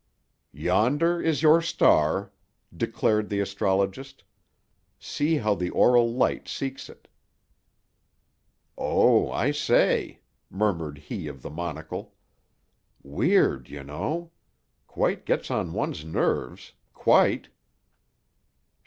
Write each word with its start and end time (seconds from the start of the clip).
"Yonder 0.55 1.21
is 1.21 1.43
your 1.43 1.61
star," 1.61 2.31
declared 2.75 3.29
the 3.29 3.39
astrologist. 3.39 4.23
"See 4.97 5.35
how 5.37 5.53
the 5.53 5.69
aural 5.69 6.11
light 6.11 6.47
seeks 6.47 6.89
it." 6.89 7.07
"Oh, 8.79 9.29
I 9.29 9.51
say!" 9.51 10.21
murmured 10.49 10.97
he 10.97 11.27
of 11.27 11.43
the 11.43 11.51
monocle. 11.51 12.15
"Weird, 13.03 13.69
you 13.69 13.83
know! 13.83 14.31
Quite 14.87 15.23
gets 15.23 15.51
on 15.51 15.71
one's 15.71 16.03
nerves. 16.03 16.73
Quite!" 16.95 17.49